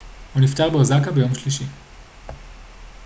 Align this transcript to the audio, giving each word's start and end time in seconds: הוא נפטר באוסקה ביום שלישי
הוא 0.33 0.41
נפטר 0.41 0.69
באוסקה 0.69 1.11
ביום 1.11 1.35
שלישי 1.35 1.65